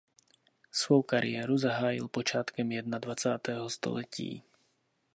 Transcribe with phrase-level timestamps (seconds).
[0.71, 4.43] Svou kariéru zahájil počátkem jednadvacátého století.